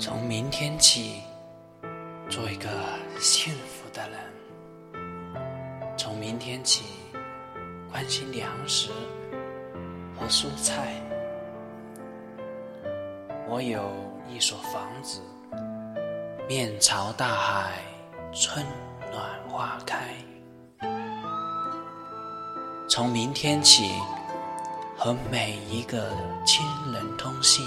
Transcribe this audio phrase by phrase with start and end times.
[0.00, 1.22] 从明天起，
[2.30, 2.68] 做一个
[3.18, 4.20] 幸福的人。
[5.96, 6.84] 从明天起，
[7.90, 8.90] 关心粮食
[10.16, 10.94] 和蔬菜。
[13.48, 13.90] 我有
[14.32, 15.20] 一所房子，
[16.48, 17.82] 面朝大海，
[18.32, 18.64] 春
[19.10, 20.14] 暖花开。
[22.88, 23.90] 从明天起，
[24.96, 26.12] 和每一个
[26.46, 27.66] 亲人通信。